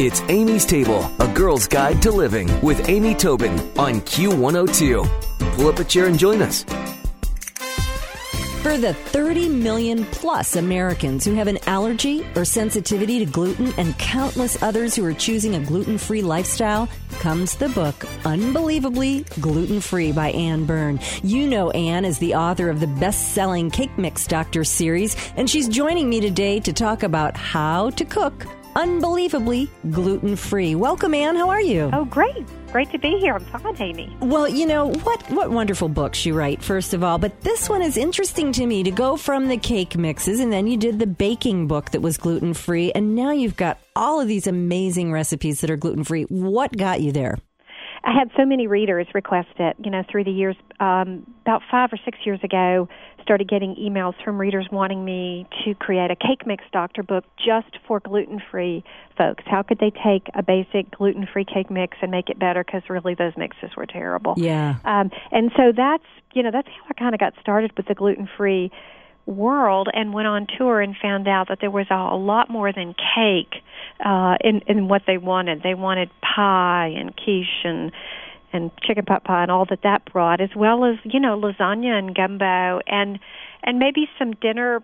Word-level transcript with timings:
It's 0.00 0.22
Amy's 0.22 0.66
Table, 0.66 1.08
a 1.20 1.32
girl's 1.32 1.68
guide 1.68 2.02
to 2.02 2.10
living 2.10 2.50
with 2.62 2.88
Amy 2.88 3.14
Tobin 3.14 3.52
on 3.78 4.00
Q102. 4.00 5.54
Pull 5.54 5.68
up 5.68 5.78
a 5.78 5.84
chair 5.84 6.06
and 6.06 6.18
join 6.18 6.42
us. 6.42 6.64
For 8.64 8.76
the 8.76 8.92
30 8.92 9.50
million 9.50 10.04
plus 10.06 10.56
Americans 10.56 11.24
who 11.24 11.34
have 11.34 11.46
an 11.46 11.58
allergy 11.68 12.26
or 12.34 12.44
sensitivity 12.44 13.20
to 13.20 13.24
gluten 13.24 13.72
and 13.78 13.96
countless 13.96 14.60
others 14.64 14.96
who 14.96 15.04
are 15.04 15.14
choosing 15.14 15.54
a 15.54 15.60
gluten 15.60 15.96
free 15.96 16.22
lifestyle, 16.22 16.88
comes 17.20 17.54
the 17.54 17.68
book 17.68 18.04
Unbelievably 18.24 19.26
Gluten 19.40 19.80
Free 19.80 20.10
by 20.10 20.32
Anne 20.32 20.66
Byrn. 20.66 20.98
You 21.22 21.46
know 21.46 21.70
Anne 21.70 22.04
as 22.04 22.18
the 22.18 22.34
author 22.34 22.68
of 22.68 22.80
the 22.80 22.88
best 22.88 23.32
selling 23.32 23.70
Cake 23.70 23.96
Mix 23.96 24.26
Doctor 24.26 24.64
series, 24.64 25.14
and 25.36 25.48
she's 25.48 25.68
joining 25.68 26.08
me 26.08 26.20
today 26.20 26.58
to 26.58 26.72
talk 26.72 27.04
about 27.04 27.36
how 27.36 27.90
to 27.90 28.04
cook 28.04 28.44
unbelievably 28.76 29.70
gluten 29.90 30.36
free. 30.36 30.74
Welcome, 30.74 31.14
Anne. 31.14 31.36
How 31.36 31.48
are 31.48 31.60
you? 31.60 31.90
Oh, 31.92 32.04
great. 32.04 32.44
Great 32.72 32.90
to 32.90 32.98
be 32.98 33.18
here. 33.18 33.34
I'm 33.34 33.44
fine, 33.44 33.80
Amy. 33.80 34.16
Well, 34.20 34.48
you 34.48 34.66
know, 34.66 34.88
what, 34.88 35.22
what 35.30 35.50
wonderful 35.50 35.88
books 35.88 36.26
you 36.26 36.34
write, 36.34 36.62
first 36.62 36.92
of 36.92 37.04
all. 37.04 37.18
But 37.18 37.40
this 37.42 37.68
one 37.68 37.82
is 37.82 37.96
interesting 37.96 38.52
to 38.52 38.66
me 38.66 38.82
to 38.82 38.90
go 38.90 39.16
from 39.16 39.48
the 39.48 39.56
cake 39.56 39.96
mixes, 39.96 40.40
and 40.40 40.52
then 40.52 40.66
you 40.66 40.76
did 40.76 40.98
the 40.98 41.06
baking 41.06 41.68
book 41.68 41.90
that 41.92 42.00
was 42.00 42.16
gluten 42.16 42.54
free, 42.54 42.90
and 42.92 43.14
now 43.14 43.30
you've 43.30 43.56
got 43.56 43.78
all 43.94 44.20
of 44.20 44.28
these 44.28 44.46
amazing 44.46 45.12
recipes 45.12 45.60
that 45.60 45.70
are 45.70 45.76
gluten 45.76 46.02
free. 46.02 46.24
What 46.24 46.76
got 46.76 47.00
you 47.00 47.12
there? 47.12 47.38
I 48.04 48.12
had 48.12 48.30
so 48.36 48.44
many 48.44 48.66
readers 48.66 49.06
request 49.14 49.48
it, 49.58 49.76
you 49.82 49.90
know, 49.90 50.02
through 50.10 50.24
the 50.24 50.30
years. 50.30 50.56
Um, 50.78 51.26
about 51.42 51.62
five 51.70 51.90
or 51.92 51.98
six 52.04 52.18
years 52.24 52.40
ago, 52.42 52.88
started 53.22 53.48
getting 53.48 53.74
emails 53.76 54.12
from 54.22 54.38
readers 54.38 54.68
wanting 54.70 55.04
me 55.04 55.46
to 55.64 55.74
create 55.74 56.10
a 56.10 56.16
cake 56.16 56.46
mix 56.46 56.62
doctor 56.72 57.02
book 57.02 57.24
just 57.38 57.78
for 57.88 58.00
gluten-free 58.00 58.84
folks. 59.16 59.44
How 59.46 59.62
could 59.62 59.78
they 59.78 59.90
take 59.90 60.28
a 60.34 60.42
basic 60.42 60.90
gluten-free 60.90 61.46
cake 61.46 61.70
mix 61.70 61.96
and 62.02 62.10
make 62.10 62.28
it 62.28 62.38
better? 62.38 62.62
Because 62.62 62.82
really, 62.90 63.14
those 63.14 63.32
mixes 63.38 63.70
were 63.76 63.86
terrible. 63.86 64.34
Yeah. 64.36 64.76
Um, 64.84 65.10
and 65.32 65.50
so 65.56 65.72
that's 65.74 66.04
you 66.34 66.42
know 66.42 66.50
that's 66.52 66.68
how 66.68 66.84
I 66.90 66.94
kind 66.94 67.14
of 67.14 67.20
got 67.20 67.32
started 67.40 67.72
with 67.76 67.86
the 67.86 67.94
gluten-free 67.94 68.70
world 69.26 69.88
and 69.92 70.12
went 70.12 70.26
on 70.26 70.46
tour 70.58 70.80
and 70.80 70.94
found 71.00 71.26
out 71.26 71.48
that 71.48 71.58
there 71.60 71.70
was 71.70 71.86
a, 71.90 71.94
a 71.94 72.18
lot 72.18 72.50
more 72.50 72.72
than 72.72 72.94
cake 72.94 73.62
uh 74.04 74.36
in 74.42 74.60
in 74.66 74.88
what 74.88 75.02
they 75.06 75.18
wanted. 75.18 75.62
They 75.62 75.74
wanted 75.74 76.10
pie 76.20 76.92
and 76.96 77.14
quiche 77.16 77.64
and 77.64 77.92
and 78.52 78.70
chicken 78.82 79.04
pot 79.04 79.24
pie 79.24 79.42
and 79.42 79.50
all 79.50 79.66
that 79.70 79.80
that 79.82 80.04
brought 80.12 80.40
as 80.40 80.50
well 80.54 80.84
as 80.84 80.96
you 81.04 81.20
know 81.20 81.38
lasagna 81.40 81.98
and 81.98 82.14
gumbo 82.14 82.80
and 82.86 83.18
and 83.62 83.78
maybe 83.78 84.08
some 84.18 84.32
dinner 84.32 84.82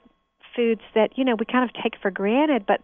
foods 0.56 0.80
that 0.94 1.16
you 1.16 1.25
know 1.25 1.36
we 1.38 1.44
kind 1.44 1.69
of 1.69 1.82
take 1.82 1.94
for 2.00 2.10
granted. 2.10 2.64
But 2.66 2.80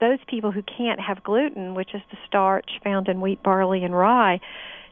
those 0.00 0.18
people 0.26 0.50
who 0.50 0.62
can't 0.62 1.00
have 1.00 1.22
gluten 1.22 1.74
which 1.74 1.94
is 1.94 2.02
the 2.10 2.18
starch 2.26 2.70
found 2.82 3.08
in 3.08 3.20
wheat 3.20 3.42
barley 3.42 3.84
and 3.84 3.94
rye 3.94 4.40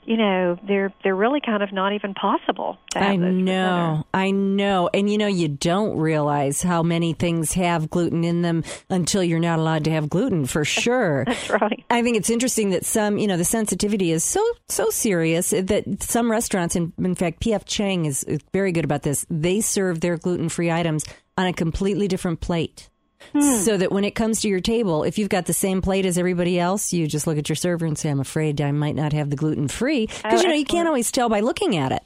you 0.05 0.17
know 0.17 0.59
they're 0.67 0.93
they're 1.03 1.15
really 1.15 1.41
kind 1.41 1.63
of 1.63 1.73
not 1.73 1.93
even 1.93 2.15
possible 2.15 2.79
i 2.97 3.17
know. 3.17 4.05
I 4.13 4.31
know. 4.33 4.91
And 4.93 5.09
you 5.09 5.19
know 5.19 5.27
you 5.27 5.49
don't 5.49 5.97
realize 5.97 6.63
how 6.63 6.83
many 6.83 7.13
things 7.13 7.53
have 7.53 7.91
gluten 7.91 8.25
in 8.25 8.43
them 8.43 8.65
until 8.89 9.23
you're 9.23 9.39
not 9.39 9.59
allowed 9.59 9.85
to 9.85 9.91
have 9.91 10.09
gluten 10.09 10.47
for 10.47 10.65
sure. 10.81 11.25
That's 11.27 11.51
right. 11.51 11.85
I 11.91 12.03
think 12.03 12.17
it's 12.17 12.31
interesting 12.31 12.71
that 12.71 12.85
some 12.85 13.19
you 13.19 13.27
know 13.27 13.37
the 13.37 13.45
sensitivity 13.45 14.11
is 14.11 14.25
so 14.25 14.45
so 14.69 14.91
serious 14.91 15.51
that 15.51 16.03
some 16.03 16.31
restaurants 16.31 16.77
in, 16.77 16.93
in 16.99 17.15
fact 17.15 17.41
P.F. 17.41 17.65
Chang 17.65 18.07
is, 18.07 18.25
is 18.25 18.41
very 18.53 18.73
good 18.73 18.85
about 18.85 19.03
this. 19.03 19.25
They 19.31 19.61
serve 19.61 20.01
their 20.01 20.17
gluten-free 20.17 20.71
items 20.71 21.05
on 21.39 21.47
a 21.47 21.53
completely 21.53 22.09
different 22.09 22.41
plate 22.41 22.90
Hmm. 23.33 23.41
So 23.41 23.77
that 23.77 23.93
when 23.93 24.05
it 24.05 24.15
comes 24.15 24.41
to 24.41 24.49
your 24.49 24.61
table, 24.61 25.05
if 25.05 25.19
you've 25.19 25.29
got 25.29 25.47
the 25.47 25.53
same 25.53 25.83
plate 25.83 26.07
as 26.07 26.19
everybody 26.19 26.59
else, 26.59 26.93
you 26.93 27.07
just 27.07 27.27
look 27.27 27.39
at 27.39 27.49
your 27.49 27.57
server 27.57 27.87
and 27.87 27.97
say, 27.97 28.11
I'm 28.11 28.21
afraid 28.21 28.61
I 28.61 28.73
might 28.73 28.95
not 28.95 29.13
have 29.13 29.31
the 29.31 29.37
gluten 29.37 29.69
free. 29.69 30.07
Because, 30.07 30.41
oh, 30.41 30.43
you 30.43 30.49
know, 30.49 30.55
you 30.55 30.65
can't 30.65 30.89
always 30.89 31.13
tell 31.13 31.29
by 31.29 31.41
looking 31.41 31.77
at 31.77 31.93
it. 31.93 32.03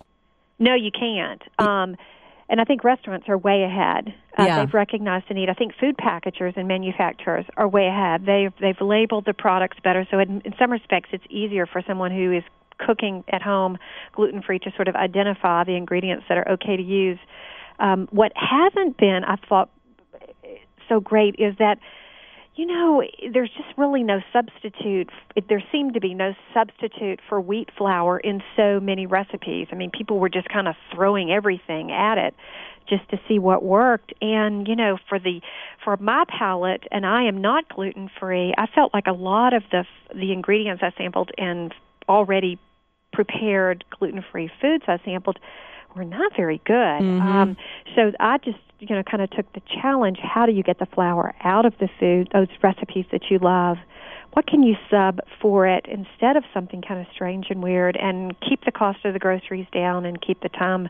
No, 0.59 0.75
you 0.75 0.91
can't. 0.91 1.43
Um, 1.59 1.97
and 2.49 2.61
I 2.61 2.65
think 2.65 2.85
restaurants 2.85 3.29
are 3.29 3.39
way 3.39 3.63
ahead. 3.63 4.15
Uh, 4.39 4.45
yeah. 4.45 4.65
They've 4.65 4.75
recognized 4.75 5.27
the 5.29 5.35
need. 5.35 5.49
I 5.49 5.55
think 5.55 5.73
food 5.81 5.97
packagers 5.97 6.55
and 6.57 6.69
manufacturers 6.69 7.47
are 7.57 7.69
way 7.69 7.87
ahead. 7.87 8.27
They've 8.27 8.53
they've 8.61 8.81
labeled 8.81 9.25
the 9.25 9.33
products 9.33 9.79
better, 9.83 10.07
so 10.11 10.19
in, 10.19 10.43
in 10.45 10.55
some 10.59 10.71
respects, 10.71 11.11
it's 11.13 11.25
easier 11.31 11.67
for 11.67 11.83
someone 11.87 12.11
who 12.11 12.33
is 12.33 12.43
cooking 12.79 13.25
at 13.29 13.41
home 13.41 13.79
gluten 14.13 14.43
free 14.43 14.59
to 14.59 14.71
sort 14.75 14.89
of 14.89 14.97
identify 14.97 15.65
the 15.65 15.77
ingredients 15.77 16.25
that 16.29 16.37
are 16.37 16.49
okay 16.53 16.77
to 16.77 16.83
use. 16.83 17.19
Um, 17.79 18.09
what 18.11 18.33
hasn't 18.35 18.97
been, 18.97 19.23
I 19.25 19.37
thought, 19.49 19.71
so 20.89 21.01
great 21.01 21.37
is 21.39 21.55
that 21.59 21.79
you 22.57 22.67
know, 22.67 23.03
there's 23.33 23.51
just 23.51 23.69
really 23.77 24.05
no 24.05 24.21
substitute. 24.33 25.11
There 25.49 25.63
seemed 25.73 25.95
to 25.95 26.01
be 26.01 26.15
no 26.15 26.35
substitute 26.53 27.21
for 27.29 27.41
wheat 27.41 27.69
flour 27.77 28.19
in 28.19 28.43
so 28.57 28.79
many 28.79 29.07
recipes. 29.07 29.67
I 29.73 29.75
mean, 29.75 29.91
people 29.91 30.21
were 30.21 30.29
just 30.29 30.49
kind 30.49 30.69
of 30.69 30.77
throwing 30.95 31.33
everything 31.33 31.91
at 31.91 32.17
it 32.17 32.35
just 32.89 33.09
to 33.11 33.19
see 33.27 33.41
what 33.41 33.65
worked. 33.65 34.13
And, 34.21 34.69
you 34.69 34.77
know, 34.77 34.99
for 35.09 35.19
the, 35.19 35.41
for 35.83 35.97
my 35.97 36.25
palate, 36.29 36.85
and 36.93 37.05
I 37.05 37.25
am 37.25 37.41
not 37.41 37.69
gluten 37.69 38.09
free, 38.21 38.55
I 38.57 38.67
felt 38.73 38.95
like 38.95 39.07
a 39.09 39.13
lot 39.13 39.53
of 39.53 39.65
the, 39.73 39.85
the 40.15 40.33
ingredients 40.33 40.83
I 40.85 40.93
sampled 40.97 41.33
and 41.37 41.75
already 42.09 42.61
prepared 43.13 43.85
gluten 43.99 44.25
free 44.31 44.51
foods 44.61 44.85
I 44.87 44.99
sampled 45.05 45.39
were 45.95 46.05
not 46.05 46.33
very 46.37 46.61
good. 46.65 46.75
Mm-hmm. 46.75 47.21
Um, 47.21 47.57
so 47.95 48.13
I 48.21 48.39
just 48.39 48.59
you 48.81 48.95
know 48.95 49.03
kind 49.03 49.23
of 49.23 49.31
took 49.31 49.53
the 49.53 49.63
challenge. 49.81 50.19
How 50.23 50.47
do 50.47 50.53
you 50.53 50.63
get 50.63 50.79
the 50.79 50.87
flour 50.87 51.35
out 51.43 51.67
of 51.67 51.75
the 51.79 51.89
food? 51.99 52.29
Those 52.33 52.49
recipes 52.63 53.07
that 53.13 53.23
you 53.31 53.39
love. 53.39 53.79
What 54.33 54.49
can 54.49 54.65
you 54.65 54.75
sub 54.91 55.21
for 55.41 55.65
it 55.69 55.87
instead 55.89 56.37
of 56.37 56.43
something 56.53 56.83
kind 56.83 57.01
of 57.01 57.07
strange 57.15 57.47
and 57.51 57.63
weird, 57.63 57.97
and 57.97 58.35
keep 58.41 58.65
the 58.65 58.73
cost 58.73 59.05
of 59.05 59.13
the 59.13 59.21
groceries 59.21 59.67
down 59.73 60.05
and 60.05 60.21
keep 60.21 60.41
the 60.41 60.49
time 60.49 60.89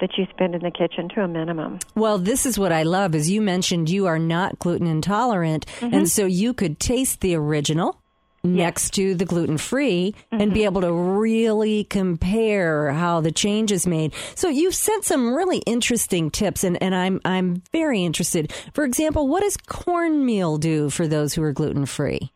that 0.00 0.10
you 0.16 0.26
spend 0.30 0.54
in 0.54 0.62
the 0.62 0.70
kitchen 0.70 1.08
to 1.14 1.22
a 1.22 1.28
minimum. 1.28 1.80
Well, 1.96 2.18
this 2.18 2.46
is 2.46 2.56
what 2.56 2.70
I 2.70 2.84
love. 2.84 3.14
As 3.14 3.28
you 3.28 3.40
mentioned, 3.40 3.90
you 3.90 4.06
are 4.06 4.18
not 4.18 4.60
gluten 4.60 4.86
intolerant, 4.86 5.66
mm-hmm. 5.66 5.92
and 5.92 6.08
so 6.08 6.24
you 6.24 6.54
could 6.54 6.78
taste 6.78 7.20
the 7.20 7.34
original 7.34 8.00
next 8.44 8.90
to 8.94 9.14
the 9.14 9.24
gluten 9.24 9.58
free 9.58 10.14
mm-hmm. 10.32 10.40
and 10.40 10.52
be 10.52 10.60
mm-hmm. 10.60 10.66
able 10.66 10.80
to 10.82 10.92
really 10.92 11.84
compare 11.84 12.92
how 12.92 13.20
the 13.20 13.32
change 13.32 13.72
is 13.72 13.86
made. 13.86 14.12
So 14.34 14.48
you've 14.48 14.74
sent 14.74 15.04
some 15.04 15.34
really 15.34 15.58
interesting 15.58 16.30
tips 16.30 16.62
and, 16.62 16.80
and 16.82 16.94
I'm 16.94 17.20
I'm 17.24 17.62
very 17.72 18.04
interested. 18.04 18.52
For 18.74 18.84
example, 18.84 19.28
what 19.28 19.42
does 19.42 19.56
cornmeal 19.56 20.58
do 20.58 20.90
for 20.90 21.08
those 21.08 21.34
who 21.34 21.42
are 21.42 21.52
gluten 21.52 21.86
free? 21.86 22.30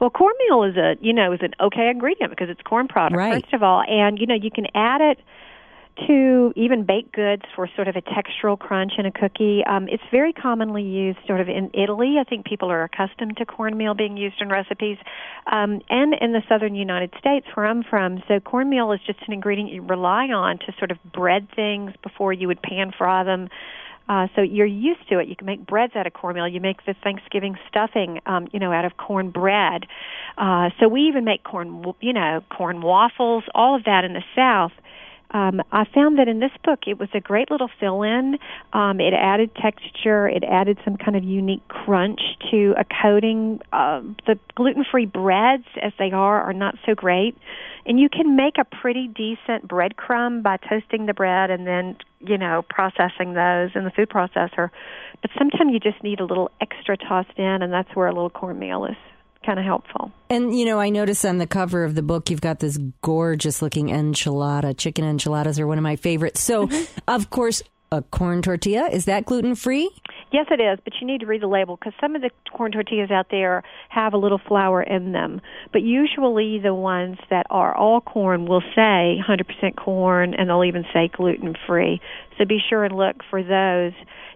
Well, 0.00 0.10
cornmeal 0.10 0.64
is 0.64 0.76
a 0.76 0.96
you 1.00 1.12
know 1.12 1.32
is 1.32 1.40
an 1.42 1.52
okay 1.60 1.88
ingredient 1.88 2.30
because 2.30 2.48
it's 2.48 2.62
corn 2.62 2.88
product 2.88 3.16
right. 3.16 3.42
first 3.42 3.54
of 3.54 3.62
all, 3.62 3.82
and 3.86 4.18
you 4.18 4.26
know 4.26 4.34
you 4.34 4.50
can 4.50 4.66
add 4.74 5.00
it 5.00 5.18
to 6.06 6.52
even 6.56 6.84
baked 6.84 7.12
goods 7.12 7.42
for 7.54 7.68
sort 7.76 7.88
of 7.88 7.96
a 7.96 8.02
textural 8.02 8.58
crunch 8.58 8.92
in 8.98 9.06
a 9.06 9.12
cookie. 9.12 9.62
Um, 9.66 9.88
it's 9.88 10.02
very 10.10 10.32
commonly 10.32 10.82
used 10.82 11.18
sort 11.26 11.40
of 11.40 11.48
in 11.48 11.70
Italy. 11.74 12.16
I 12.18 12.24
think 12.24 12.46
people 12.46 12.70
are 12.70 12.84
accustomed 12.84 13.36
to 13.36 13.46
cornmeal 13.46 13.94
being 13.94 14.16
used 14.16 14.40
in 14.40 14.48
recipes, 14.48 14.96
um, 15.50 15.80
and 15.90 16.14
in 16.20 16.32
the 16.32 16.42
southern 16.48 16.74
United 16.74 17.12
States 17.18 17.46
where 17.54 17.66
I'm 17.66 17.82
from. 17.82 18.22
So 18.26 18.40
cornmeal 18.40 18.92
is 18.92 19.00
just 19.06 19.20
an 19.26 19.32
ingredient 19.32 19.70
you 19.70 19.82
rely 19.82 20.28
on 20.28 20.58
to 20.60 20.72
sort 20.78 20.90
of 20.90 20.98
bread 21.12 21.48
things 21.54 21.92
before 22.02 22.32
you 22.32 22.48
would 22.48 22.62
pan 22.62 22.92
fry 22.96 23.24
them. 23.24 23.48
Uh, 24.08 24.26
so 24.34 24.42
you're 24.42 24.66
used 24.66 25.08
to 25.08 25.18
it. 25.20 25.28
You 25.28 25.36
can 25.36 25.46
make 25.46 25.64
breads 25.64 25.94
out 25.94 26.06
of 26.06 26.12
cornmeal. 26.12 26.48
You 26.48 26.60
make 26.60 26.84
the 26.84 26.94
Thanksgiving 27.04 27.56
stuffing, 27.68 28.20
um, 28.26 28.48
you 28.52 28.58
know, 28.58 28.72
out 28.72 28.84
of 28.84 28.96
corn 28.96 29.30
bread. 29.30 29.86
Uh, 30.36 30.70
so 30.80 30.88
we 30.88 31.02
even 31.02 31.24
make 31.24 31.44
corn, 31.44 31.94
you 32.00 32.12
know, 32.12 32.42
corn 32.50 32.82
waffles, 32.82 33.44
all 33.54 33.76
of 33.76 33.84
that 33.84 34.04
in 34.04 34.12
the 34.12 34.24
South 34.34 34.72
um, 35.32 35.62
I 35.72 35.84
found 35.94 36.18
that 36.18 36.28
in 36.28 36.40
this 36.40 36.52
book 36.62 36.80
it 36.86 36.98
was 36.98 37.08
a 37.14 37.20
great 37.20 37.50
little 37.50 37.70
fill-in. 37.80 38.38
Um, 38.72 39.00
it 39.00 39.14
added 39.14 39.54
texture. 39.54 40.28
It 40.28 40.44
added 40.44 40.78
some 40.84 40.96
kind 40.96 41.16
of 41.16 41.24
unique 41.24 41.66
crunch 41.68 42.20
to 42.50 42.74
a 42.78 42.84
coating. 42.84 43.60
Uh, 43.72 44.02
the 44.26 44.38
gluten-free 44.54 45.06
breads, 45.06 45.64
as 45.80 45.92
they 45.98 46.10
are, 46.12 46.42
are 46.42 46.52
not 46.52 46.76
so 46.84 46.94
great, 46.94 47.36
and 47.86 47.98
you 47.98 48.08
can 48.08 48.36
make 48.36 48.58
a 48.58 48.64
pretty 48.64 49.08
decent 49.08 49.66
breadcrumb 49.66 50.42
by 50.42 50.58
toasting 50.58 51.06
the 51.06 51.14
bread 51.14 51.50
and 51.50 51.66
then 51.66 51.96
you 52.20 52.38
know 52.38 52.62
processing 52.68 53.34
those 53.34 53.70
in 53.74 53.84
the 53.84 53.92
food 53.94 54.10
processor. 54.10 54.70
But 55.22 55.30
sometimes 55.38 55.72
you 55.72 55.80
just 55.80 56.02
need 56.02 56.20
a 56.20 56.24
little 56.24 56.50
extra 56.60 56.96
tossed 56.96 57.38
in, 57.38 57.62
and 57.62 57.72
that's 57.72 57.94
where 57.94 58.06
a 58.06 58.12
little 58.12 58.30
cornmeal 58.30 58.84
is 58.84 58.96
kind 59.44 59.58
of 59.58 59.64
helpful. 59.64 60.12
And 60.30 60.56
you 60.56 60.64
know, 60.64 60.78
I 60.78 60.90
notice 60.90 61.24
on 61.24 61.38
the 61.38 61.46
cover 61.46 61.84
of 61.84 61.94
the 61.94 62.02
book 62.02 62.30
you've 62.30 62.40
got 62.40 62.60
this 62.60 62.78
gorgeous 63.02 63.62
looking 63.62 63.88
enchilada. 63.88 64.76
Chicken 64.76 65.04
enchiladas 65.04 65.58
are 65.58 65.66
one 65.66 65.78
of 65.78 65.82
my 65.82 65.96
favorites. 65.96 66.42
So, 66.42 66.66
mm-hmm. 66.66 66.98
of 67.08 67.30
course, 67.30 67.62
a 67.92 68.02
corn 68.02 68.40
tortilla 68.40 68.88
is 68.90 69.04
that 69.04 69.26
gluten 69.26 69.54
free? 69.54 69.90
Yes, 70.32 70.46
it 70.50 70.62
is, 70.62 70.78
but 70.82 70.94
you 70.98 71.06
need 71.06 71.20
to 71.20 71.26
read 71.26 71.42
the 71.42 71.46
label 71.46 71.76
because 71.76 71.92
some 72.00 72.16
of 72.16 72.22
the 72.22 72.30
corn 72.50 72.72
tortillas 72.72 73.10
out 73.10 73.26
there 73.30 73.62
have 73.90 74.14
a 74.14 74.16
little 74.16 74.40
flour 74.48 74.82
in 74.82 75.12
them. 75.12 75.42
But 75.72 75.82
usually 75.82 76.58
the 76.58 76.74
ones 76.74 77.18
that 77.28 77.46
are 77.50 77.76
all 77.76 78.00
corn 78.00 78.46
will 78.46 78.62
say 78.74 79.20
100% 79.20 79.76
corn 79.76 80.32
and 80.32 80.48
they'll 80.48 80.64
even 80.64 80.86
say 80.94 81.10
gluten 81.14 81.54
free. 81.66 82.00
So 82.38 82.46
be 82.46 82.60
sure 82.66 82.82
and 82.82 82.96
look 82.96 83.16
for 83.28 83.42
those. 83.42 83.92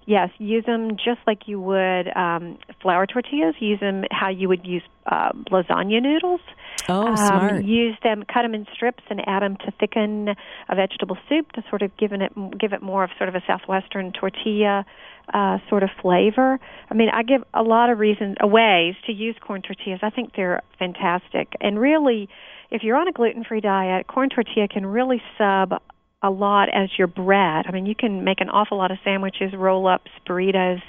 Yes, 0.07 0.31
use 0.39 0.65
them 0.65 0.93
just 0.93 1.19
like 1.27 1.49
you 1.49 1.61
would 1.61 2.17
um, 2.17 2.59
flour 2.81 3.07
tortillas. 3.07 3.57
Use 3.59 3.81
them 3.81 4.05
how 4.13 4.29
you 4.29 4.49
would 4.49 4.65
use 4.65 4.85
uh, 5.07 5.33
lasagna 5.51 6.01
noodles. 6.01 6.41
Oh, 6.89 7.09
um, 7.09 7.17
smart. 7.17 7.65
Use 7.65 7.97
them, 8.05 8.23
cut 8.33 8.43
them 8.43 8.55
in 8.55 8.67
strips, 8.73 9.03
and 9.11 9.21
add 9.27 9.43
them 9.43 9.57
to 9.65 9.73
thicken 9.73 10.29
a 10.69 10.77
vegetable 10.77 11.19
soup 11.29 11.51
to 11.53 11.65
sort 11.69 11.83
of 11.83 11.97
give 11.97 12.13
it 12.13 12.21
give 12.57 12.73
it 12.73 12.83
more 12.83 13.03
of 13.03 13.11
sort 13.19 13.29
of 13.29 13.35
a 13.35 13.43
southwestern 13.49 14.13
tortilla 14.13 14.87
uh, 15.35 15.59
sort 15.69 15.83
of 15.83 15.91
flavor. 16.01 16.61
I 16.89 16.95
mean, 16.95 17.09
I 17.09 17.25
give 17.25 17.43
a 17.53 17.65
lot 17.65 17.91
of 17.91 17.99
reasons, 17.99 18.37
uh, 18.41 18.47
ways 18.47 18.95
to 19.07 19.13
use 19.13 19.35
corn 19.41 19.61
tortillas. 19.61 20.01
I 20.03 20.11
think 20.11 20.37
they're 20.37 20.63
fantastic, 20.79 21.55
and 21.61 21.81
really, 21.81 22.29
if 22.71 22.85
you're 22.85 22.97
on 22.97 23.09
a 23.09 23.13
gluten-free 23.13 23.61
diet, 23.61 24.07
corn 24.07 24.29
tortilla 24.29 24.69
can 24.69 24.87
really 24.87 25.21
sub 25.37 25.83
a 26.23 26.31
lot 26.31 26.69
as 26.73 26.89
your 26.99 27.07
bread. 27.07 27.67
I 27.67 27.73
mean, 27.73 27.87
you 27.87 27.95
can 27.95 28.25
make 28.25 28.41
an 28.41 28.49
awful 28.49 28.79
lot 28.79 28.91
of 28.91 28.99
sandwiches, 29.05 29.53
roll 29.55 29.87
ups, 29.87 30.11
burritos 30.27 30.83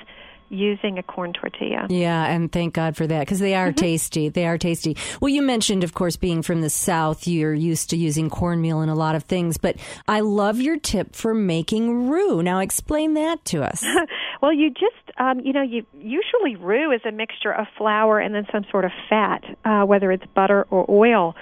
using 0.50 0.98
a 0.98 1.04
corn 1.04 1.34
tortilla. 1.34 1.88
Yeah, 1.90 2.26
and 2.26 2.52
thank 2.52 2.74
God 2.74 2.96
for 2.96 3.06
that 3.08 3.20
because 3.22 3.40
they 3.40 3.56
are 3.56 3.68
mm-hmm. 3.70 3.76
tasty. 3.76 4.30
They 4.30 4.48
are 4.48 4.58
tasty. 4.58 4.96
Well, 5.22 5.30
you 5.30 5.42
mentioned, 5.42 5.84
of 5.84 5.94
course, 5.94 6.16
being 6.16 6.42
from 6.42 6.62
the 6.62 6.70
South, 6.70 7.28
you're 7.28 7.54
used 7.54 7.90
to 7.90 7.98
using 7.98 8.30
cornmeal 8.30 8.82
in 8.82 8.90
a 8.90 8.96
lot 8.96 9.16
of 9.16 9.24
things, 9.24 9.58
but 9.58 9.76
I 10.08 10.22
love 10.22 10.62
your 10.62 10.78
tip 10.78 11.16
for 11.16 11.34
making 11.34 12.10
roux. 12.10 12.42
Now, 12.42 12.60
explain 12.60 13.16
that 13.16 13.44
to 13.46 13.64
us. 13.64 13.84
well, 14.42 14.54
you 14.54 14.70
just, 14.70 15.18
um, 15.20 15.42
you 15.42 15.54
know, 15.54 15.64
you 15.64 15.86
usually 15.94 16.56
roux 16.56 16.92
is 16.92 17.02
a 17.06 17.12
mixture 17.12 17.52
of 17.52 17.68
flour 17.78 18.20
and 18.20 18.34
then 18.34 18.48
some 18.52 18.66
sort 18.72 18.86
of 18.86 18.92
fat, 19.10 19.44
uh, 19.66 19.84
whether 19.84 20.12
it's 20.12 20.26
butter 20.34 20.66
or 20.70 20.86
oil. 20.90 21.36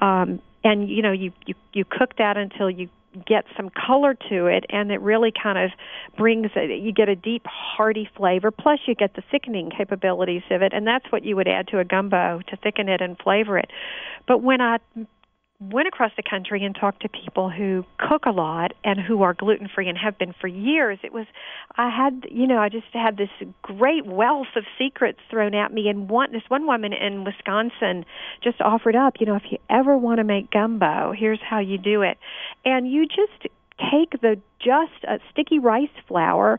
Um, 0.00 0.40
and 0.62 0.90
you 0.90 1.00
know 1.00 1.12
you, 1.12 1.32
you 1.46 1.54
you 1.72 1.84
cook 1.84 2.16
that 2.18 2.36
until 2.36 2.70
you 2.70 2.90
get 3.26 3.44
some 3.56 3.70
color 3.70 4.14
to 4.28 4.46
it 4.46 4.64
and 4.70 4.90
it 4.90 5.00
really 5.00 5.32
kind 5.32 5.58
of 5.58 5.70
brings 6.16 6.50
a, 6.56 6.76
you 6.76 6.92
get 6.92 7.08
a 7.08 7.16
deep 7.16 7.44
hearty 7.46 8.08
flavor. 8.16 8.50
Plus 8.50 8.78
you 8.86 8.94
get 8.94 9.14
the 9.14 9.22
thickening 9.30 9.70
capabilities 9.70 10.42
of 10.50 10.62
it 10.62 10.72
and 10.72 10.86
that's 10.86 11.10
what 11.10 11.24
you 11.24 11.36
would 11.36 11.48
add 11.48 11.66
to 11.68 11.78
a 11.78 11.84
gumbo 11.84 12.40
to 12.48 12.56
thicken 12.56 12.88
it 12.88 13.00
and 13.00 13.18
flavor 13.18 13.58
it. 13.58 13.70
But 14.26 14.42
when 14.42 14.60
i 14.60 14.78
went 15.60 15.86
across 15.86 16.10
the 16.16 16.22
country 16.22 16.64
and 16.64 16.74
talked 16.74 17.02
to 17.02 17.08
people 17.08 17.50
who 17.50 17.84
cook 17.98 18.24
a 18.24 18.30
lot 18.30 18.72
and 18.82 18.98
who 18.98 19.22
are 19.22 19.34
gluten 19.34 19.68
free 19.72 19.88
and 19.88 19.98
have 19.98 20.16
been 20.16 20.34
for 20.40 20.48
years. 20.48 20.98
It 21.02 21.12
was 21.12 21.26
i 21.76 21.88
had 21.88 22.26
you 22.30 22.46
know 22.46 22.58
i 22.58 22.68
just 22.68 22.86
had 22.92 23.16
this 23.16 23.28
great 23.62 24.04
wealth 24.06 24.48
of 24.56 24.64
secrets 24.78 25.18
thrown 25.30 25.54
at 25.54 25.72
me 25.72 25.88
and 25.88 26.08
one 26.08 26.32
this 26.32 26.42
one 26.48 26.66
woman 26.66 26.92
in 26.92 27.24
wisconsin 27.24 28.04
just 28.42 28.60
offered 28.60 28.96
up 28.96 29.14
you 29.20 29.26
know 29.26 29.36
if 29.36 29.44
you 29.50 29.58
ever 29.68 29.96
want 29.96 30.18
to 30.18 30.24
make 30.24 30.50
gumbo 30.50 31.12
here's 31.16 31.40
how 31.40 31.58
you 31.58 31.78
do 31.78 32.02
it. 32.02 32.18
And 32.64 32.90
you 32.90 33.06
just 33.06 33.52
take 33.90 34.20
the 34.20 34.40
just 34.58 35.22
sticky 35.30 35.58
rice 35.58 35.88
flour 36.06 36.58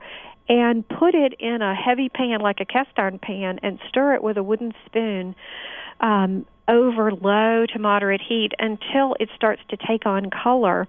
and 0.50 0.88
put 0.88 1.14
it 1.14 1.34
in 1.40 1.62
a 1.62 1.76
heavy 1.76 2.10
pan 2.10 2.42
like 2.42 2.60
a 2.60 2.66
cast 2.66 2.92
iron 2.98 3.20
pan 3.20 3.60
and 3.64 3.80
stir 3.88 4.16
it 4.16 4.24
with 4.24 4.38
a 4.38 4.44
wooden 4.44 4.74
spoon 4.86 5.36
um, 6.00 6.46
over 6.68 7.12
low 7.12 7.66
to 7.74 7.80
moderate 7.80 8.22
heat 8.22 8.52
until 8.60 9.16
it 9.20 9.30
starts 9.36 9.62
to 9.70 9.78
take 9.78 10.06
on 10.06 10.30
color 10.30 10.88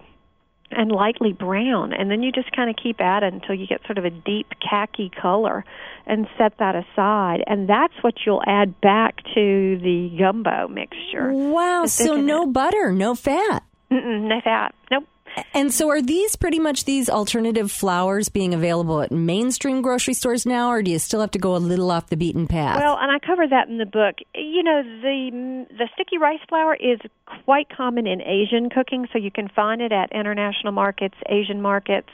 and 0.71 0.91
lightly 0.91 1.33
brown. 1.33 1.93
And 1.93 2.09
then 2.09 2.23
you 2.23 2.31
just 2.31 2.51
kind 2.55 2.69
of 2.69 2.75
keep 2.81 2.99
at 2.99 3.23
it 3.23 3.33
until 3.33 3.55
you 3.55 3.67
get 3.67 3.81
sort 3.85 3.97
of 3.97 4.05
a 4.05 4.09
deep 4.09 4.47
khaki 4.59 5.09
color 5.09 5.63
and 6.05 6.27
set 6.37 6.57
that 6.57 6.75
aside. 6.75 7.43
And 7.45 7.69
that's 7.69 7.93
what 8.01 8.15
you'll 8.25 8.43
add 8.45 8.79
back 8.81 9.17
to 9.35 9.77
the 9.81 10.15
gumbo 10.17 10.67
mixture. 10.67 11.31
Wow 11.31 11.85
so 11.85 12.19
no 12.19 12.43
it. 12.43 12.53
butter 12.53 12.91
no 12.91 13.15
fat. 13.15 13.63
Mm-mm, 13.91 14.27
no 14.27 14.41
fat. 14.41 14.73
Nope 14.89 15.05
and 15.53 15.73
so, 15.73 15.89
are 15.89 16.01
these 16.01 16.35
pretty 16.35 16.59
much 16.59 16.85
these 16.85 17.09
alternative 17.09 17.71
flours 17.71 18.29
being 18.29 18.53
available 18.53 19.01
at 19.01 19.11
mainstream 19.11 19.81
grocery 19.81 20.13
stores 20.13 20.45
now, 20.45 20.69
or 20.69 20.81
do 20.81 20.91
you 20.91 20.99
still 20.99 21.21
have 21.21 21.31
to 21.31 21.39
go 21.39 21.55
a 21.55 21.57
little 21.57 21.91
off 21.91 22.07
the 22.07 22.17
beaten 22.17 22.47
path? 22.47 22.79
Well, 22.79 22.97
and 22.99 23.11
I 23.11 23.19
cover 23.19 23.47
that 23.47 23.67
in 23.67 23.77
the 23.77 23.85
book. 23.85 24.15
You 24.35 24.63
know, 24.63 24.83
the 24.83 25.65
the 25.77 25.89
sticky 25.93 26.17
rice 26.17 26.39
flour 26.47 26.75
is 26.75 26.99
quite 27.45 27.69
common 27.69 28.07
in 28.07 28.21
Asian 28.21 28.69
cooking, 28.69 29.07
so 29.11 29.19
you 29.19 29.31
can 29.31 29.49
find 29.49 29.81
it 29.81 29.91
at 29.91 30.11
international 30.11 30.73
markets, 30.73 31.15
Asian 31.27 31.61
markets. 31.61 32.09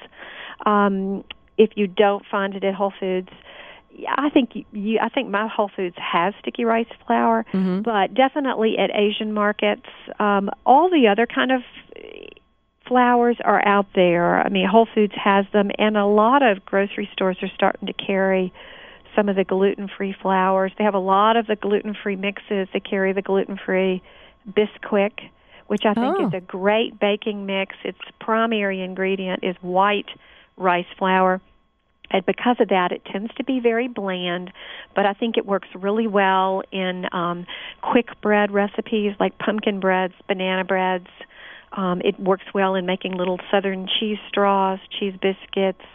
Um, 0.66 1.24
if 1.58 1.72
you 1.76 1.88
don't 1.88 2.26
find 2.30 2.56
it 2.56 2.64
at 2.64 2.74
Whole 2.74 2.94
Foods, 3.00 3.30
I 4.08 4.30
think 4.30 4.52
you, 4.72 5.00
I 5.02 5.10
think 5.10 5.30
my 5.30 5.48
Whole 5.48 5.70
Foods 5.76 5.96
has 5.98 6.34
sticky 6.42 6.66
rice 6.66 6.88
flour, 7.06 7.46
mm-hmm. 7.54 7.82
but 7.82 8.14
definitely 8.14 8.78
at 8.78 8.92
Asian 8.94 9.34
markets, 9.34 9.86
um, 10.20 10.50
all 10.66 10.90
the 10.90 11.08
other 11.08 11.26
kind 11.26 11.52
of 11.52 11.62
flours 12.90 13.38
are 13.46 13.66
out 13.66 13.86
there. 13.96 14.42
I 14.42 14.50
mean, 14.50 14.68
Whole 14.68 14.88
Foods 14.94 15.14
has 15.16 15.46
them, 15.54 15.72
and 15.78 15.96
a 15.96 16.06
lot 16.06 16.44
of 16.44 16.66
grocery 16.66 17.08
stores 17.14 17.38
are 17.42 17.52
starting 17.56 17.88
to 17.88 17.94
carry 17.94 18.52
some 19.16 19.30
of 19.30 19.38
the 19.38 19.46
gluten-free 19.46 20.16
flours. 20.22 20.74
They 20.78 20.84
have 20.84 20.96
a 20.96 21.00
lot 21.00 21.38
of 21.38 21.48
the 21.48 21.56
gluten-free 21.56 22.18
mixes. 22.18 22.68
They 22.74 22.82
carry 22.82 23.14
the 23.14 23.22
gluten-free 23.22 24.02
Bisquick, 24.52 25.30
which 25.68 25.84
I 25.86 25.94
think 25.94 26.18
oh. 26.20 26.28
is 26.28 26.34
a 26.34 26.42
great 26.42 27.00
baking 27.00 27.46
mix. 27.46 27.76
Its 27.86 28.00
primary 28.20 28.82
ingredient 28.82 29.44
is 29.44 29.56
white 29.62 30.10
rice 30.58 30.86
flour. 30.98 31.42
And 32.12 32.26
because 32.26 32.58
of 32.60 32.70
that, 32.70 32.92
it 32.92 33.06
tends 33.06 33.32
to 33.36 33.44
be 33.44 33.60
very 33.60 33.88
bland, 33.88 34.52
but 34.96 35.06
I 35.06 35.14
think 35.14 35.38
it 35.38 35.46
works 35.46 35.68
really 35.76 36.08
well 36.08 36.64
in 36.72 37.06
um, 37.12 37.46
quick 37.82 38.20
bread 38.22 38.52
recipes 38.52 39.14
like 39.20 39.38
pumpkin 39.38 39.80
breads, 39.80 40.16
banana 40.28 40.66
breads, 40.66 41.08
um, 41.74 42.02
it 42.04 42.20
works 42.20 42.46
well 42.54 42.76
in 42.76 42.86
making 42.86 43.14
little 43.14 43.40
southern 43.52 43.88
cheese 44.00 44.18
straws, 44.28 44.80
cheese 45.00 45.14
biscuits, 45.22 45.86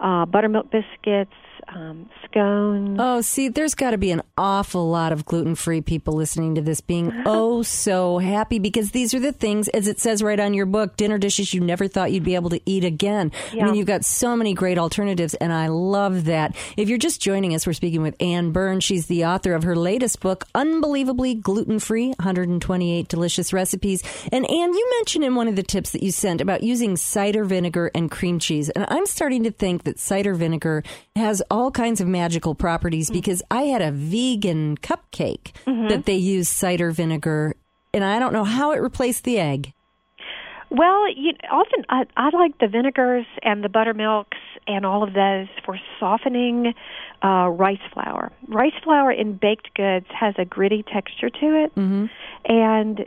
uh, 0.00 0.26
buttermilk 0.26 0.70
biscuits, 0.70 1.32
um, 1.68 2.08
scones. 2.24 2.98
Oh, 3.00 3.20
see, 3.20 3.48
there's 3.48 3.74
got 3.74 3.90
to 3.92 3.98
be 3.98 4.10
an 4.10 4.22
awful 4.36 4.88
lot 4.88 5.12
of 5.12 5.24
gluten 5.24 5.54
free 5.54 5.80
people 5.80 6.14
listening 6.14 6.54
to 6.56 6.60
this 6.60 6.80
being 6.80 7.12
oh 7.26 7.62
so 7.62 8.18
happy 8.18 8.58
because 8.58 8.90
these 8.90 9.14
are 9.14 9.20
the 9.20 9.32
things, 9.32 9.68
as 9.68 9.86
it 9.86 10.00
says 10.00 10.22
right 10.22 10.38
on 10.38 10.54
your 10.54 10.66
book, 10.66 10.96
dinner 10.96 11.18
dishes 11.18 11.52
you 11.54 11.60
never 11.60 11.88
thought 11.88 12.12
you'd 12.12 12.24
be 12.24 12.34
able 12.34 12.50
to 12.50 12.60
eat 12.66 12.84
again. 12.84 13.32
Yeah. 13.52 13.62
I 13.62 13.66
mean, 13.66 13.74
you've 13.74 13.86
got 13.86 14.04
so 14.04 14.36
many 14.36 14.54
great 14.54 14.78
alternatives, 14.78 15.34
and 15.34 15.52
I 15.52 15.68
love 15.68 16.24
that. 16.24 16.56
If 16.76 16.88
you're 16.88 16.98
just 16.98 17.20
joining 17.20 17.54
us, 17.54 17.66
we're 17.66 17.72
speaking 17.72 18.02
with 18.02 18.16
Anne 18.20 18.52
Byrn. 18.52 18.80
She's 18.80 19.06
the 19.06 19.24
author 19.24 19.54
of 19.54 19.62
her 19.62 19.76
latest 19.76 20.20
book, 20.20 20.44
Unbelievably 20.54 21.36
Gluten 21.36 21.78
Free 21.78 22.08
128 22.08 23.08
Delicious 23.08 23.52
Recipes. 23.52 24.02
And 24.32 24.48
Anne, 24.48 24.72
you 24.72 24.90
mentioned 24.98 25.24
in 25.24 25.34
one 25.34 25.48
of 25.48 25.56
the 25.56 25.62
tips 25.62 25.90
that 25.90 26.02
you 26.02 26.10
sent 26.10 26.40
about 26.40 26.62
using 26.62 26.96
cider 26.96 27.44
vinegar 27.44 27.90
and 27.94 28.10
cream 28.10 28.38
cheese. 28.38 28.68
And 28.70 28.86
I'm 28.88 29.06
starting 29.06 29.44
to 29.44 29.50
think 29.50 29.84
that 29.84 29.98
cider 29.98 30.34
vinegar 30.34 30.82
has 31.16 31.42
all 31.52 31.70
kinds 31.70 32.00
of 32.00 32.08
magical 32.08 32.54
properties 32.54 33.10
mm. 33.10 33.12
because 33.12 33.42
I 33.50 33.64
had 33.64 33.82
a 33.82 33.92
vegan 33.92 34.78
cupcake 34.78 35.52
mm-hmm. 35.66 35.88
that 35.88 36.06
they 36.06 36.16
used 36.16 36.50
cider 36.50 36.90
vinegar, 36.90 37.54
and 37.92 38.02
I 38.02 38.18
don't 38.18 38.32
know 38.32 38.44
how 38.44 38.72
it 38.72 38.78
replaced 38.78 39.24
the 39.24 39.38
egg. 39.38 39.74
Well, 40.70 41.06
you, 41.14 41.32
often 41.50 41.84
I, 41.90 42.04
I 42.16 42.30
like 42.34 42.58
the 42.58 42.66
vinegars 42.66 43.26
and 43.42 43.62
the 43.62 43.68
buttermilks 43.68 44.38
and 44.66 44.86
all 44.86 45.02
of 45.02 45.12
those 45.12 45.48
for 45.66 45.78
softening 46.00 46.72
uh, 47.22 47.48
rice 47.48 47.76
flour. 47.92 48.32
Rice 48.48 48.72
flour 48.82 49.12
in 49.12 49.34
baked 49.34 49.74
goods 49.74 50.06
has 50.18 50.34
a 50.38 50.46
gritty 50.46 50.82
texture 50.90 51.28
to 51.28 51.64
it, 51.64 51.74
mm-hmm. 51.74 52.06
and 52.46 53.06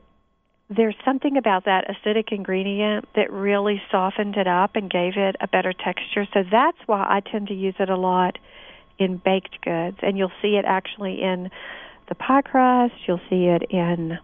there's 0.69 0.95
something 1.05 1.37
about 1.37 1.65
that 1.65 1.85
acidic 1.87 2.31
ingredient 2.31 3.07
that 3.15 3.31
really 3.31 3.81
softened 3.91 4.35
it 4.35 4.47
up 4.47 4.75
and 4.75 4.89
gave 4.89 5.13
it 5.15 5.35
a 5.39 5.47
better 5.47 5.73
texture. 5.73 6.27
So 6.33 6.43
that's 6.49 6.77
why 6.87 7.05
I 7.07 7.19
tend 7.19 7.49
to 7.49 7.53
use 7.53 7.75
it 7.79 7.89
a 7.89 7.97
lot 7.97 8.37
in 8.97 9.17
baked 9.17 9.61
goods. 9.61 9.97
And 10.01 10.17
you'll 10.17 10.31
see 10.41 10.55
it 10.55 10.65
actually 10.65 11.21
in 11.21 11.51
the 12.09 12.15
pie 12.15 12.41
crust, 12.41 12.95
you'll 13.07 13.21
see 13.29 13.45
it 13.45 13.63
in 13.69 14.17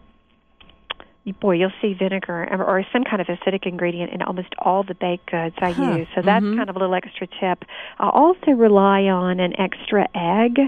boy, 1.39 1.53
you'll 1.53 1.71
see 1.81 1.93
vinegar 1.93 2.47
or 2.51 2.83
some 2.91 3.03
kind 3.03 3.21
of 3.21 3.27
acidic 3.27 3.67
ingredient 3.67 4.11
in 4.11 4.21
almost 4.23 4.49
all 4.57 4.83
the 4.83 4.95
baked 4.95 5.29
goods 5.29 5.55
I 5.59 5.71
huh. 5.71 5.97
use. 5.97 6.07
So 6.15 6.21
that's 6.21 6.43
mm-hmm. 6.43 6.57
kind 6.57 6.69
of 6.69 6.75
a 6.75 6.79
little 6.79 6.95
extra 6.95 7.27
tip. 7.27 7.63
I 7.99 8.09
also 8.09 8.51
rely 8.51 9.03
on 9.03 9.39
an 9.39 9.53
extra 9.59 10.07
egg 10.15 10.59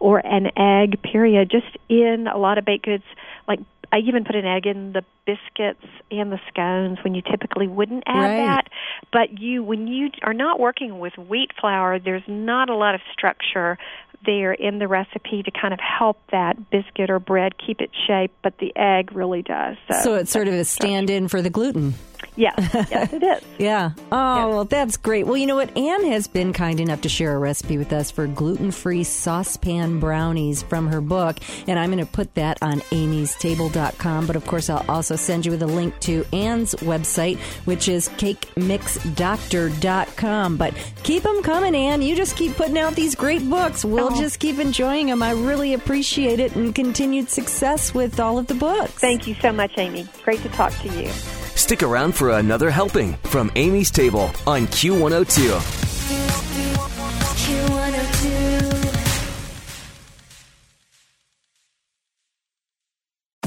or 0.00 0.18
an 0.26 0.50
egg 0.58 1.00
period 1.02 1.50
just 1.50 1.76
in 1.88 2.26
a 2.26 2.38
lot 2.38 2.58
of 2.58 2.64
baked 2.64 2.86
goods 2.86 3.04
like 3.46 3.60
I 3.92 3.98
even 3.98 4.24
put 4.24 4.36
an 4.36 4.46
egg 4.46 4.66
in 4.66 4.92
the 4.92 5.04
biscuits 5.26 5.84
and 6.10 6.30
the 6.30 6.38
scones 6.48 6.98
when 7.02 7.14
you 7.14 7.22
typically 7.22 7.66
wouldn't 7.66 8.04
add 8.06 8.20
right. 8.20 8.36
that. 8.36 8.68
But 9.12 9.38
you, 9.40 9.62
when 9.64 9.88
you 9.88 10.10
are 10.22 10.34
not 10.34 10.60
working 10.60 10.98
with 10.98 11.16
wheat 11.18 11.50
flour, 11.60 11.98
there's 11.98 12.22
not 12.28 12.70
a 12.70 12.76
lot 12.76 12.94
of 12.94 13.00
structure 13.12 13.78
there 14.24 14.52
in 14.52 14.78
the 14.78 14.86
recipe 14.86 15.42
to 15.42 15.50
kind 15.50 15.72
of 15.72 15.80
help 15.80 16.18
that 16.30 16.70
biscuit 16.70 17.10
or 17.10 17.18
bread 17.18 17.54
keep 17.58 17.80
its 17.80 17.94
shape, 18.06 18.32
but 18.42 18.58
the 18.58 18.72
egg 18.76 19.12
really 19.12 19.42
does. 19.42 19.76
So, 19.90 20.00
so 20.02 20.14
it's 20.14 20.30
sort 20.30 20.46
of 20.46 20.54
a 20.54 20.64
stand 20.64 21.10
in 21.10 21.28
for 21.28 21.42
the 21.42 21.50
gluten. 21.50 21.94
Yes, 22.36 22.54
yes, 22.90 23.12
it 23.12 23.22
is. 23.22 23.42
yeah. 23.58 23.92
Oh, 24.10 24.48
well, 24.48 24.64
that's 24.64 24.96
great. 24.96 25.26
Well, 25.26 25.36
you 25.36 25.46
know 25.46 25.56
what? 25.56 25.76
Anne 25.76 26.04
has 26.06 26.26
been 26.26 26.52
kind 26.52 26.80
enough 26.80 27.02
to 27.02 27.08
share 27.08 27.34
a 27.34 27.38
recipe 27.38 27.76
with 27.76 27.92
us 27.92 28.10
for 28.10 28.26
gluten 28.26 28.70
free 28.70 29.04
saucepan 29.04 30.00
brownies 30.00 30.62
from 30.62 30.88
her 30.88 31.00
book. 31.00 31.38
And 31.66 31.78
I'm 31.78 31.90
going 31.90 32.04
to 32.04 32.10
put 32.10 32.34
that 32.34 32.62
on 32.62 32.80
amystable.com. 32.80 34.26
But 34.26 34.36
of 34.36 34.46
course, 34.46 34.70
I'll 34.70 34.84
also 34.88 35.16
send 35.16 35.44
you 35.44 35.52
with 35.52 35.62
a 35.62 35.66
link 35.66 35.98
to 36.00 36.24
Anne's 36.32 36.74
website, 36.76 37.38
which 37.66 37.88
is 37.88 38.08
cakemixdoctor.com. 38.10 40.56
But 40.56 40.74
keep 41.02 41.22
them 41.22 41.42
coming, 41.42 41.74
Anne. 41.74 42.02
You 42.02 42.16
just 42.16 42.36
keep 42.36 42.56
putting 42.56 42.78
out 42.78 42.94
these 42.94 43.14
great 43.14 43.48
books. 43.48 43.84
We'll 43.84 44.14
oh. 44.14 44.20
just 44.20 44.38
keep 44.38 44.58
enjoying 44.58 45.06
them. 45.06 45.22
I 45.22 45.32
really 45.32 45.74
appreciate 45.74 46.40
it 46.40 46.56
and 46.56 46.74
continued 46.74 47.28
success 47.28 47.92
with 47.92 48.20
all 48.20 48.38
of 48.38 48.46
the 48.46 48.54
books. 48.54 48.92
Thank 48.92 49.26
you 49.26 49.34
so 49.34 49.52
much, 49.52 49.72
Amy. 49.76 50.08
Great 50.24 50.40
to 50.42 50.48
talk 50.50 50.72
to 50.80 50.88
you. 50.88 51.10
Stick 51.60 51.82
around 51.82 52.12
for 52.16 52.30
another 52.30 52.70
helping 52.70 53.12
from 53.24 53.52
Amy's 53.54 53.90
Table 53.90 54.30
on 54.46 54.66
Q102. 54.68 55.60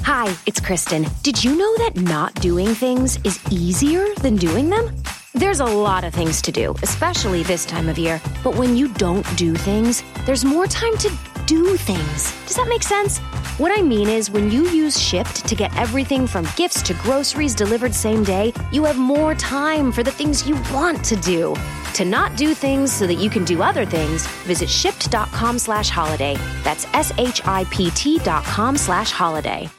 Hi, 0.03 0.37
it's 0.45 0.59
Kristen. 0.59 1.07
Did 1.23 1.43
you 1.43 1.57
know 1.57 1.77
that 1.79 1.97
not 1.97 2.35
doing 2.35 2.75
things 2.75 3.17
is 3.23 3.39
easier 3.51 4.05
than 4.21 4.35
doing 4.35 4.69
them? 4.69 4.95
There's 5.33 5.59
a 5.59 5.65
lot 5.65 6.03
of 6.03 6.13
things 6.13 6.39
to 6.43 6.51
do, 6.51 6.75
especially 6.83 7.41
this 7.41 7.65
time 7.65 7.89
of 7.89 7.97
year. 7.97 8.21
But 8.43 8.55
when 8.55 8.77
you 8.77 8.89
don't 8.89 9.25
do 9.35 9.55
things, 9.55 10.03
there's 10.27 10.45
more 10.45 10.67
time 10.67 10.95
to 10.99 11.09
do 11.45 11.75
things. 11.77 12.31
Does 12.45 12.55
that 12.55 12.67
make 12.67 12.83
sense? 12.83 13.19
What 13.59 13.77
I 13.77 13.81
mean 13.81 14.09
is, 14.09 14.31
when 14.31 14.49
you 14.49 14.67
use 14.69 14.97
Shipt 14.97 15.45
to 15.47 15.55
get 15.55 15.75
everything 15.77 16.25
from 16.25 16.47
gifts 16.55 16.81
to 16.83 16.93
groceries 16.95 17.53
delivered 17.53 17.93
same 17.93 18.23
day, 18.23 18.53
you 18.71 18.83
have 18.85 18.97
more 18.97 19.35
time 19.35 19.91
for 19.91 20.03
the 20.03 20.11
things 20.11 20.47
you 20.47 20.55
want 20.73 21.03
to 21.05 21.15
do. 21.17 21.55
To 21.93 22.05
not 22.05 22.35
do 22.35 22.55
things 22.55 22.91
so 22.91 23.05
that 23.05 23.15
you 23.15 23.29
can 23.29 23.43
do 23.45 23.61
other 23.61 23.85
things, 23.85 24.25
visit 24.45 24.69
shipt.com 24.69 25.59
slash 25.59 25.89
holiday. 25.89 26.35
That's 26.63 26.85
S 26.93 27.11
H 27.17 27.41
I 27.45 27.65
P 27.65 27.91
T 27.91 28.17
dot 28.19 28.43
com 28.43 28.75
slash 28.77 29.11
holiday. 29.11 29.69